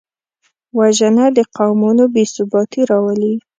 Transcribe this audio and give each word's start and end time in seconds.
وژنه 0.77 1.25
د 1.37 1.39
قومونو 1.55 2.03
بېثباتي 2.13 2.81
راولي 2.91 3.33